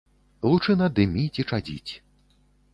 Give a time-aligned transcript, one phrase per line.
[0.51, 1.91] Лучына дыміць і чадзіць.